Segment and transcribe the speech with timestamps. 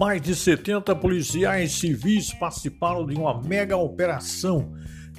[0.00, 4.72] Mais de 70 policiais civis participaram de uma mega operação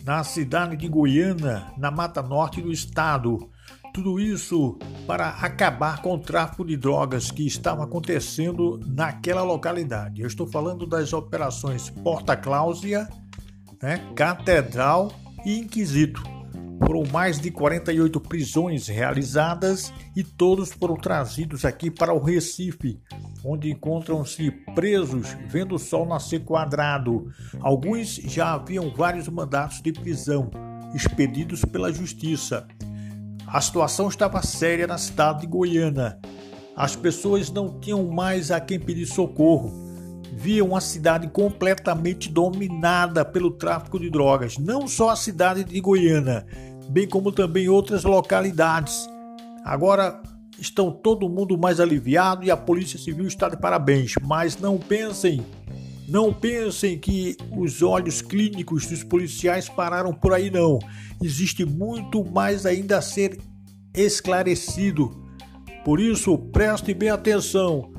[0.04, 3.48] na cidade de Goiânia, na Mata Norte do estado.
[3.94, 10.22] Tudo isso para acabar com o tráfico de drogas que estava acontecendo naquela localidade.
[10.22, 13.08] Eu estou falando das operações Porta Cláusia,
[13.80, 15.12] né, Catedral
[15.46, 16.31] e Inquisito.
[16.86, 23.00] Foram mais de 48 prisões realizadas e todos foram trazidos aqui para o Recife,
[23.46, 27.28] onde encontram-se presos vendo o sol nascer quadrado.
[27.62, 30.50] Alguns já haviam vários mandatos de prisão
[30.94, 32.68] expedidos pela justiça.
[33.48, 36.18] A situação estava séria na cidade de Goiânia.
[36.76, 39.72] As pessoas não tinham mais a quem pedir socorro.
[40.34, 46.46] Viam a cidade completamente dominada pelo tráfico de drogas, não só a cidade de Goiânia,
[46.90, 49.08] bem como também outras localidades.
[49.64, 50.22] Agora
[50.60, 55.44] estão todo mundo mais aliviado e a Polícia Civil está de parabéns, mas não pensem,
[56.08, 60.78] não pensem que os olhos clínicos dos policiais pararam por aí não.
[61.22, 63.40] Existe muito mais ainda a ser
[63.96, 65.20] esclarecido.
[65.84, 67.92] Por isso, preste bem atenção.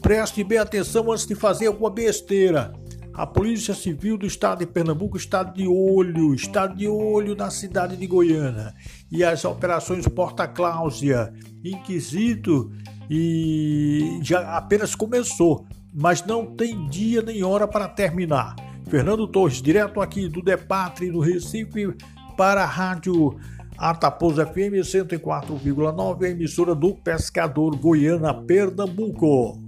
[0.00, 2.72] Preste bem atenção antes de fazer alguma besteira.
[3.18, 7.96] A Polícia Civil do Estado de Pernambuco está de olho, está de olho na cidade
[7.96, 8.72] de Goiânia.
[9.10, 12.70] E as operações Porta Cláusia, Inquisito
[13.10, 18.54] e já apenas começou, mas não tem dia nem hora para terminar.
[18.88, 21.92] Fernando Torres, direto aqui do Depatre, do Recife,
[22.36, 23.36] para a Rádio
[23.76, 29.67] Ataposa FM 104,9, a emissora do Pescador Goiânia, Pernambuco.